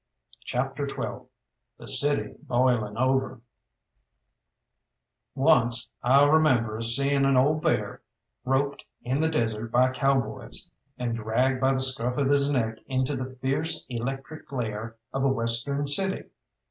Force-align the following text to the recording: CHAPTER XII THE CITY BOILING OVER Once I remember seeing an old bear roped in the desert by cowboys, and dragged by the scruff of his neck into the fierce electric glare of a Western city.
CHAPTER 0.45 0.89
XII 0.89 1.27
THE 1.77 1.87
CITY 1.87 2.33
BOILING 2.47 2.97
OVER 2.97 3.39
Once 5.35 5.91
I 6.01 6.23
remember 6.25 6.81
seeing 6.81 7.23
an 7.23 7.37
old 7.37 7.61
bear 7.61 8.01
roped 8.43 8.83
in 9.03 9.19
the 9.21 9.29
desert 9.29 9.71
by 9.71 9.91
cowboys, 9.91 10.67
and 10.97 11.15
dragged 11.15 11.61
by 11.61 11.73
the 11.73 11.79
scruff 11.79 12.17
of 12.17 12.29
his 12.31 12.49
neck 12.49 12.79
into 12.87 13.15
the 13.15 13.29
fierce 13.35 13.85
electric 13.89 14.47
glare 14.47 14.95
of 15.13 15.23
a 15.23 15.27
Western 15.29 15.85
city. 15.85 16.23